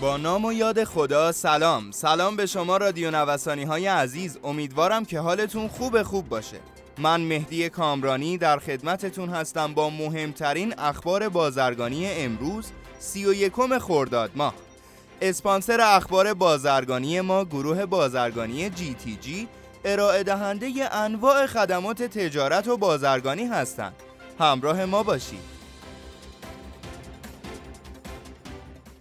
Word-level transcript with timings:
با 0.00 0.16
نام 0.16 0.44
و 0.44 0.52
یاد 0.52 0.84
خدا 0.84 1.32
سلام. 1.32 1.90
سلام 1.90 2.36
به 2.36 2.46
شما 2.46 2.76
رادیو 2.76 3.10
نوسانی 3.10 3.64
های 3.64 3.86
عزیز. 3.86 4.38
امیدوارم 4.44 5.04
که 5.04 5.20
حالتون 5.20 5.68
خوب 5.68 6.02
خوب 6.02 6.28
باشه. 6.28 6.56
من 6.98 7.20
مهدی 7.20 7.68
کامرانی 7.68 8.38
در 8.38 8.58
خدمتتون 8.58 9.28
هستم 9.28 9.74
با 9.74 9.90
مهمترین 9.90 10.74
اخبار 10.78 11.28
بازرگانی 11.28 12.06
امروز 12.06 12.66
سی 12.98 13.26
و 13.26 13.34
یکم 13.34 13.78
خرداد 13.78 14.30
ماه. 14.34 14.54
اسپانسر 15.22 15.80
اخبار 15.80 16.34
بازرگانی 16.34 17.20
ما 17.20 17.44
گروه 17.44 17.86
بازرگانی 17.86 18.70
جی 18.70 18.94
تی 18.94 19.16
جی 19.16 19.48
ارائه 19.84 20.22
دهنده 20.22 20.94
انواع 20.94 21.46
خدمات 21.46 22.02
تجارت 22.02 22.68
و 22.68 22.76
بازرگانی 22.76 23.44
هستند. 23.44 23.94
همراه 24.38 24.84
ما 24.84 25.02
باشید. 25.02 25.53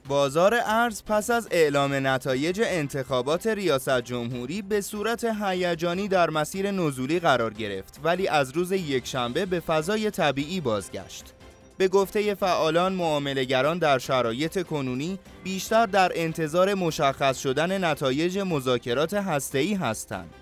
بازار 0.08 0.60
ارز 0.66 1.04
پس 1.04 1.30
از 1.30 1.48
اعلام 1.52 2.08
نتایج 2.08 2.62
انتخابات 2.66 3.48
ریاست 3.48 4.02
جمهوری 4.02 4.62
به 4.62 4.82
صورت 4.82 5.24
هیجانی 5.24 6.08
در 6.08 6.30
مسیر 6.30 6.72
نزولی 6.72 7.20
قرار 7.20 7.54
گرفت 7.54 8.00
ولی 8.04 8.28
از 8.28 8.52
روز 8.52 8.72
یکشنبه 8.72 9.46
به 9.46 9.60
فضای 9.60 10.12
طبیعی 10.12 10.62
بازگشت. 10.62 11.34
به 11.78 11.88
گفته 11.88 12.36
فعالان 12.36 12.94
معاملهگران 12.94 13.78
در 13.78 14.00
شرایط 14.00 14.64
کنونی 14.64 15.20
بیشتر 15.44 15.86
در 15.86 16.12
انتظار 16.16 16.74
مشخص 16.74 17.40
شدن 17.40 17.84
نتایج 17.86 18.40
مذاکرات 18.40 19.14
هسته‌ای 19.14 19.74
هستند. 19.74 20.34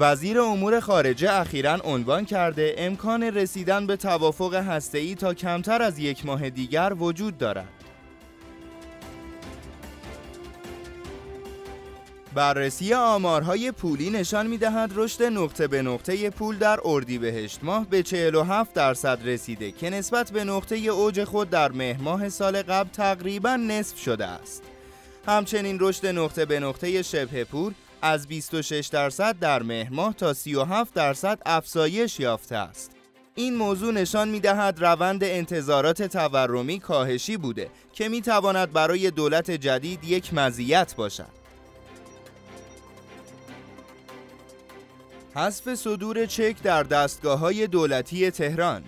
وزیر 0.00 0.40
امور 0.40 0.80
خارجه 0.80 1.32
اخیرا 1.32 1.78
عنوان 1.84 2.24
کرده 2.24 2.74
امکان 2.78 3.22
رسیدن 3.22 3.86
به 3.86 3.96
توافق 3.96 4.54
هسته‌ای 4.54 5.14
تا 5.14 5.34
کمتر 5.34 5.82
از 5.82 5.98
یک 5.98 6.26
ماه 6.26 6.50
دیگر 6.50 6.92
وجود 6.98 7.38
دارد. 7.38 7.79
بررسی 12.34 12.94
آمارهای 12.94 13.72
پولی 13.72 14.10
نشان 14.10 14.46
می‌دهد 14.46 14.92
رشد 14.94 15.22
نقطه 15.22 15.66
به 15.66 15.82
نقطه 15.82 16.30
پول 16.30 16.58
در 16.58 16.80
اردیبهشت 16.84 17.58
ماه 17.62 17.86
به 17.86 18.02
47 18.02 18.74
درصد 18.74 19.18
رسیده 19.24 19.72
که 19.72 19.90
نسبت 19.90 20.30
به 20.30 20.44
نقطه 20.44 20.76
اوج 20.76 21.24
خود 21.24 21.50
در 21.50 21.72
مهر 21.72 22.00
ماه 22.00 22.28
سال 22.28 22.62
قبل 22.62 22.88
تقریبا 22.88 23.56
نصف 23.56 23.98
شده 23.98 24.26
است. 24.26 24.62
همچنین 25.26 25.78
رشد 25.80 26.06
نقطه 26.06 26.44
به 26.44 26.60
نقطه 26.60 27.02
شبه 27.02 27.44
پول 27.44 27.72
از 28.02 28.26
26 28.28 28.86
درصد 28.86 29.38
در 29.38 29.62
مهر 29.62 29.92
ماه 29.92 30.14
تا 30.14 30.32
37 30.32 30.94
درصد 30.94 31.38
افزایش 31.46 32.20
یافته 32.20 32.56
است. 32.56 32.90
این 33.34 33.56
موضوع 33.56 33.92
نشان 33.92 34.28
می 34.28 34.40
دهد 34.40 34.80
روند 34.80 35.24
انتظارات 35.24 36.02
تورمی 36.02 36.78
کاهشی 36.78 37.36
بوده 37.36 37.70
که 37.92 38.08
می 38.08 38.22
تواند 38.22 38.72
برای 38.72 39.10
دولت 39.10 39.50
جدید 39.50 40.04
یک 40.04 40.34
مزیت 40.34 40.94
باشد. 40.96 41.39
حذف 45.34 45.74
صدور 45.74 46.26
چک 46.26 46.62
در 46.62 46.82
دستگاه 46.82 47.38
های 47.38 47.66
دولتی 47.66 48.30
تهران 48.30 48.82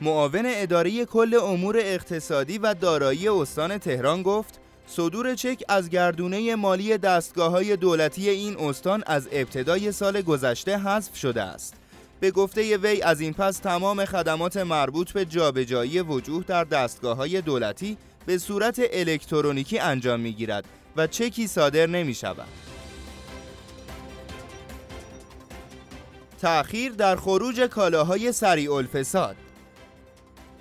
معاون 0.00 0.42
اداره 0.46 1.04
کل 1.04 1.38
امور 1.42 1.76
اقتصادی 1.78 2.58
و 2.58 2.74
دارایی 2.74 3.28
استان 3.28 3.78
تهران 3.78 4.22
گفت 4.22 4.58
صدور 4.86 5.34
چک 5.34 5.62
از 5.68 5.90
گردونه 5.90 6.54
مالی 6.54 6.98
دستگاه 6.98 7.50
های 7.50 7.76
دولتی 7.76 8.28
این 8.30 8.56
استان 8.60 9.02
از 9.06 9.28
ابتدای 9.32 9.92
سال 9.92 10.22
گذشته 10.22 10.78
حذف 10.78 11.16
شده 11.16 11.42
است. 11.42 11.74
به 12.20 12.30
گفته 12.30 12.76
وی 12.76 13.02
از 13.02 13.20
این 13.20 13.32
پس 13.32 13.58
تمام 13.58 14.04
خدمات 14.04 14.56
مربوط 14.56 15.12
به 15.12 15.24
جابجایی 15.24 16.00
وجوه 16.00 16.44
در 16.44 16.64
دستگاه 16.64 17.16
های 17.16 17.40
دولتی 17.40 17.96
به 18.26 18.38
صورت 18.38 18.80
الکترونیکی 18.92 19.78
انجام 19.78 20.20
می 20.20 20.32
گیرد 20.32 20.64
و 20.96 21.06
چکی 21.06 21.46
صادر 21.46 21.86
نمی 21.86 22.14
شود. 22.14 22.71
تأخیر 26.42 26.92
در 26.92 27.16
خروج 27.16 27.60
کالاهای 27.60 28.32
سریع 28.32 28.72
الفساد 28.72 29.36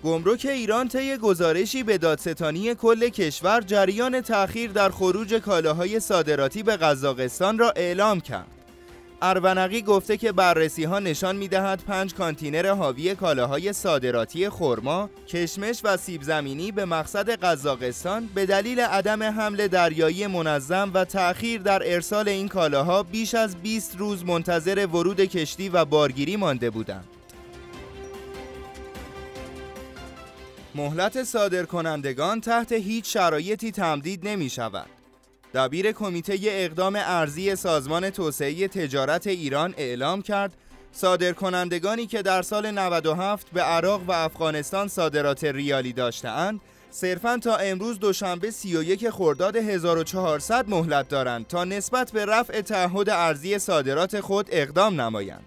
گمرک 0.04 0.48
ایران 0.50 0.88
طی 0.88 1.18
گزارشی 1.18 1.84
به 1.84 1.98
دادستانی 1.98 2.76
کل 2.76 3.10
کشور 3.10 3.62
جریان 3.62 4.22
تأخیر 4.22 4.72
در 4.72 4.90
خروج 4.90 5.34
کالاهای 5.34 6.00
صادراتی 6.00 6.64
به 6.64 6.78
قزاقستان 6.78 7.60
را 7.60 7.72
اعلام 7.76 8.20
کرد. 8.20 8.61
ارونقی 9.24 9.82
گفته 9.82 10.18
که 10.18 10.32
بررسی 10.32 10.84
ها 10.84 11.00
نشان 11.00 11.36
می 11.36 11.48
دهد 11.48 11.84
پنج 11.84 12.14
کانتینر 12.14 12.70
حاوی 12.70 13.16
کالاهای 13.16 13.74
صادراتی 13.74 14.50
خرما، 14.50 15.10
کشمش 15.28 15.82
و 15.84 15.98
سیب 15.98 16.22
زمینی 16.24 16.72
به 16.72 16.86
مقصد 16.86 17.30
قزاقستان 17.30 18.30
به 18.36 18.46
دلیل 18.46 18.80
عدم 18.80 19.24
حمل 19.24 19.68
دریایی 19.68 20.28
منظم 20.28 20.92
و 20.94 21.06
تأخیر 21.06 21.62
در 21.62 21.94
ارسال 21.94 22.30
این 22.30 22.48
کالاها 22.48 23.04
بیش 23.04 23.36
از 23.36 23.56
20 23.56 23.98
روز 23.98 24.26
منتظر 24.26 24.88
ورود 24.88 25.20
کشتی 25.20 25.70
و 25.70 25.86
بارگیری 25.86 26.36
مانده 26.36 26.70
بودند. 26.70 27.08
مهلت 30.76 31.24
صادرکنندگان 31.24 32.42
تحت 32.42 32.72
هیچ 32.72 33.14
شرایطی 33.14 33.72
تمدید 33.72 34.28
نمی 34.28 34.50
شود. 34.50 35.01
دبیر 35.54 35.92
کمیته 35.92 36.38
اقدام 36.42 36.96
ارزی 36.96 37.56
سازمان 37.56 38.10
توسعه 38.10 38.68
تجارت 38.68 39.28
ایران 39.28 39.74
اعلام 39.78 40.22
کرد 40.22 40.54
صادرکنندگانی 40.92 42.08
که 42.08 42.22
در 42.22 42.42
سال 42.42 42.72
97 42.72 43.48
به 43.54 43.62
عراق 43.62 44.02
و 44.08 44.12
افغانستان 44.12 44.88
صادرات 44.88 45.44
ریالی 45.44 45.94
داشتهاند 45.94 46.62
صرفا 46.90 47.38
تا 47.38 47.56
امروز 47.56 48.00
دوشنبه 48.00 48.52
31 48.52 49.10
خرداد 49.10 49.56
1400 49.56 50.70
مهلت 50.70 51.08
دارند 51.08 51.48
تا 51.48 51.64
نسبت 51.64 52.12
به 52.12 52.26
رفع 52.26 52.62
تعهد 52.62 53.10
ارزی 53.10 53.60
صادرات 53.60 54.20
خود 54.20 54.48
اقدام 54.50 55.02
نمایند. 55.02 55.46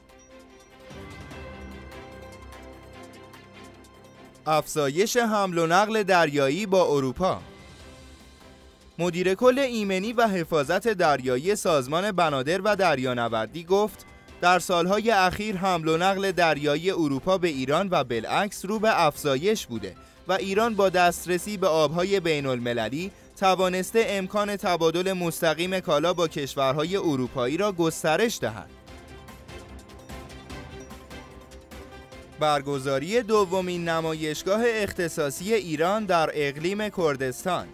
افزایش 4.47 5.17
حمل 5.17 5.59
و 5.59 5.67
نقل 5.67 6.03
دریایی 6.03 6.67
با 6.67 6.87
اروپا 6.87 7.41
مدیر 8.99 9.35
کل 9.35 9.59
ایمنی 9.59 10.13
و 10.13 10.29
حفاظت 10.29 10.89
دریایی 10.89 11.57
سازمان 11.57 12.13
بنادر 12.13 12.61
و 12.61 12.77
دریانوردی 12.77 13.65
گفت 13.65 14.07
در 14.41 14.59
سالهای 14.59 15.11
اخیر 15.11 15.57
حمل 15.57 15.89
و 15.89 15.97
نقل 15.97 16.33
دریایی 16.33 16.91
اروپا 16.91 17.39
به 17.39 17.49
ایران 17.49 17.89
و 17.91 18.05
بالعکس 18.05 18.65
رو 18.65 18.79
به 18.79 19.07
افزایش 19.07 19.67
بوده 19.67 19.95
و 20.29 20.33
ایران 20.33 20.75
با 20.75 20.89
دسترسی 20.89 21.57
به 21.57 21.67
آبهای 21.67 22.21
بین 22.21 22.47
المللی 22.47 23.11
توانسته 23.37 24.05
امکان 24.09 24.57
تبادل 24.57 25.13
مستقیم 25.13 25.81
کالا 25.81 26.13
با 26.13 26.29
کشورهای 26.29 26.97
اروپایی 26.97 27.57
را 27.57 27.73
گسترش 27.73 28.39
دهد. 28.41 28.71
برگزاری 32.41 33.23
دومین 33.23 33.89
نمایشگاه 33.89 34.63
اختصاصی 34.67 35.55
ایران 35.55 36.05
در 36.05 36.31
اقلیم 36.35 36.89
کردستان 36.89 37.67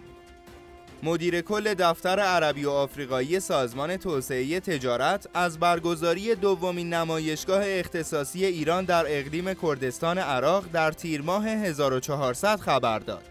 مدیر 1.03 1.41
کل 1.41 1.73
دفتر 1.73 2.19
عربی 2.19 2.65
و 2.65 2.69
آفریقایی 2.69 3.39
سازمان 3.39 3.97
توسعه 3.97 4.59
تجارت 4.59 5.27
از 5.33 5.59
برگزاری 5.59 6.35
دومین 6.35 6.93
نمایشگاه 6.93 7.63
اختصاصی 7.65 8.45
ایران 8.45 8.85
در 8.85 9.05
اقلیم 9.07 9.53
کردستان 9.53 10.17
عراق 10.17 10.65
در 10.73 10.91
تیر 10.91 11.21
ماه 11.21 11.47
1400 11.47 12.59
خبر 12.59 12.99
داد. 12.99 13.23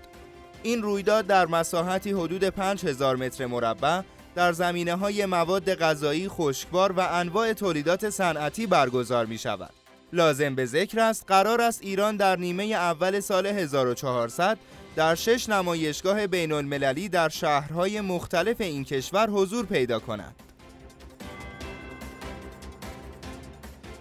این 0.63 0.83
رویداد 0.83 1.27
در 1.27 1.47
مساحتی 1.47 2.13
حدود 2.13 2.45
5000 2.45 3.17
متر 3.17 3.47
مربع 3.47 4.01
در 4.35 4.53
زمینه 4.53 4.95
های 4.95 5.27
مواد 5.27 5.75
غذایی 5.75 6.29
خشکبار 6.29 6.93
و 6.93 7.01
انواع 7.01 7.53
تولیدات 7.53 8.11
صنعتی 8.11 8.67
برگزار 8.67 9.27
می 9.27 9.39
شود. 9.39 9.80
لازم 10.13 10.55
به 10.55 10.67
ذکر 10.67 11.01
است 11.01 11.25
قرار 11.29 11.61
است 11.61 11.83
ایران 11.83 12.17
در 12.17 12.37
نیمه 12.37 12.65
اول 12.65 13.21
سال 13.21 13.47
1400 13.47 14.59
در 14.97 15.15
شش 15.15 15.49
نمایشگاه 15.49 16.27
بین 16.27 16.53
المللی 16.53 17.09
در 17.09 17.29
شهرهای 17.29 18.01
مختلف 18.01 18.61
این 18.61 18.85
کشور 18.85 19.31
حضور 19.31 19.67
پیدا 19.67 19.99
کند. 19.99 20.35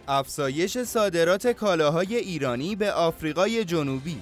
افزایش 0.07 0.77
صادرات 0.77 1.47
کالاهای 1.47 2.15
ایرانی 2.15 2.75
به 2.75 2.91
آفریقای 2.91 3.65
جنوبی 3.65 4.21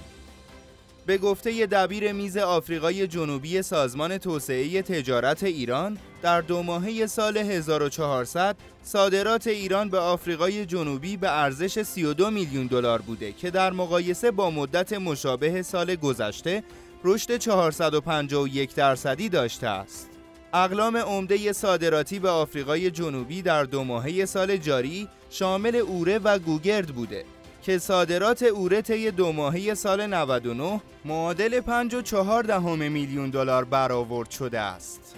به 1.08 1.18
گفته 1.18 1.66
دبیر 1.66 2.12
میز 2.12 2.36
آفریقای 2.36 3.06
جنوبی 3.06 3.62
سازمان 3.62 4.18
توسعه 4.18 4.82
تجارت 4.82 5.42
ایران 5.42 5.98
در 6.22 6.40
دو 6.40 6.62
ماهه 6.62 7.06
سال 7.06 7.36
1400 7.36 8.56
صادرات 8.82 9.46
ایران 9.46 9.88
به 9.88 9.98
آفریقای 9.98 10.66
جنوبی 10.66 11.16
به 11.16 11.38
ارزش 11.42 11.82
32 11.82 12.30
میلیون 12.30 12.66
دلار 12.66 13.02
بوده 13.02 13.32
که 13.32 13.50
در 13.50 13.72
مقایسه 13.72 14.30
با 14.30 14.50
مدت 14.50 14.92
مشابه 14.92 15.62
سال 15.62 15.94
گذشته 15.94 16.62
رشد 17.04 17.36
451 17.36 18.74
درصدی 18.74 19.28
داشته 19.28 19.66
است. 19.66 20.10
اقلام 20.52 20.96
عمده 20.96 21.52
صادراتی 21.52 22.18
به 22.18 22.28
آفریقای 22.28 22.90
جنوبی 22.90 23.42
در 23.42 23.64
دو 23.64 23.84
ماهه 23.84 24.24
سال 24.24 24.56
جاری 24.56 25.08
شامل 25.30 25.76
اوره 25.76 26.18
و 26.18 26.38
گوگرد 26.38 26.88
بوده 26.88 27.24
که 27.68 27.78
صادرات 27.78 28.42
اوره 28.42 28.82
طی 28.82 29.10
دو 29.10 29.32
ماهه 29.32 29.74
سال 29.74 30.06
99 30.06 30.80
معادل 31.04 31.60
5.4 31.60 32.46
دهم 32.46 32.92
میلیون 32.92 33.30
دلار 33.30 33.64
برآورد 33.64 34.30
شده 34.30 34.60
است. 34.60 35.14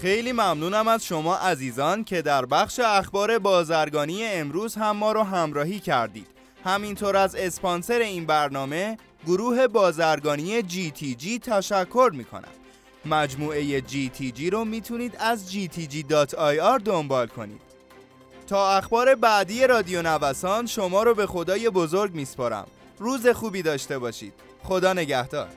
خیلی 0.00 0.32
ممنونم 0.32 0.88
از 0.88 1.04
شما 1.04 1.36
عزیزان 1.36 2.04
که 2.04 2.22
در 2.22 2.46
بخش 2.46 2.80
اخبار 2.80 3.38
بازرگانی 3.38 4.24
امروز 4.24 4.74
هم 4.74 4.96
ما 4.96 5.12
رو 5.12 5.22
همراهی 5.22 5.80
کردید. 5.80 6.26
همینطور 6.64 7.16
از 7.16 7.34
اسپانسر 7.34 7.98
این 7.98 8.26
برنامه 8.26 8.98
گروه 9.26 9.66
بازرگانی 9.66 10.62
GTG 10.62 11.40
تشکر 11.42 12.10
می‌کنم. 12.14 12.48
مجموعه 13.06 13.80
GTG 13.80 14.40
رو 14.52 14.64
می‌تونید 14.64 15.16
از 15.18 15.52
gtg.ir 15.52 16.82
دنبال 16.84 17.26
کنید. 17.26 17.65
تا 18.46 18.76
اخبار 18.76 19.14
بعدی 19.14 19.66
رادیو 19.66 20.02
نوسان 20.02 20.66
شما 20.66 21.02
رو 21.02 21.14
به 21.14 21.26
خدای 21.26 21.70
بزرگ 21.70 22.14
میسپارم. 22.14 22.66
روز 22.98 23.26
خوبی 23.26 23.62
داشته 23.62 23.98
باشید. 23.98 24.32
خدا 24.62 24.92
نگهدار. 24.92 25.48